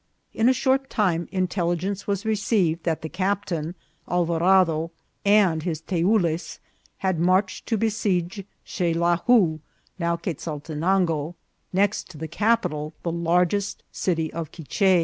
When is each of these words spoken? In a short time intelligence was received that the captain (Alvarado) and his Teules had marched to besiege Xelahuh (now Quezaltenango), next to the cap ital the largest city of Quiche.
In 0.33 0.49
a 0.49 0.51
short 0.53 0.89
time 0.89 1.29
intelligence 1.31 2.07
was 2.07 2.25
received 2.25 2.85
that 2.85 3.03
the 3.03 3.07
captain 3.07 3.75
(Alvarado) 4.09 4.89
and 5.23 5.61
his 5.61 5.79
Teules 5.79 6.57
had 6.97 7.19
marched 7.19 7.67
to 7.67 7.77
besiege 7.77 8.43
Xelahuh 8.65 9.59
(now 9.99 10.17
Quezaltenango), 10.17 11.35
next 11.71 12.09
to 12.09 12.17
the 12.17 12.27
cap 12.27 12.65
ital 12.65 12.93
the 13.03 13.11
largest 13.11 13.83
city 13.91 14.33
of 14.33 14.49
Quiche. 14.51 14.99